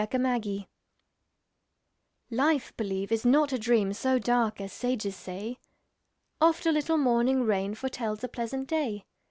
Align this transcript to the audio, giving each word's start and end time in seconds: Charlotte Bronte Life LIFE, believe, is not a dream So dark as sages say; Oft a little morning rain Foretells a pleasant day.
Charlotte 0.01 0.19
Bronte 0.19 0.67
Life 2.31 2.31
LIFE, 2.31 2.75
believe, 2.75 3.11
is 3.11 3.23
not 3.23 3.53
a 3.53 3.59
dream 3.59 3.93
So 3.93 4.17
dark 4.17 4.59
as 4.59 4.73
sages 4.73 5.15
say; 5.15 5.59
Oft 6.41 6.65
a 6.65 6.71
little 6.71 6.97
morning 6.97 7.43
rain 7.43 7.75
Foretells 7.75 8.23
a 8.23 8.27
pleasant 8.27 8.67
day. 8.67 9.05